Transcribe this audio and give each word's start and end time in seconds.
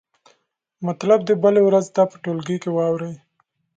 مطلب 0.87 1.19
دې 1.27 1.35
بلې 1.43 1.61
ورځې 1.67 1.89
ته 1.95 2.03
په 2.09 2.15
ټولګي 2.23 2.57
کې 2.63 2.69
واورئ. 2.71 3.13